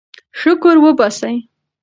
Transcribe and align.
شکر 0.39 0.75
وباسئ. 0.83 1.35